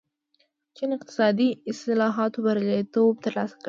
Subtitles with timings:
[0.75, 3.59] چین اقتصادي اصلاحاتو بریالیتوب ترلاسه کړ.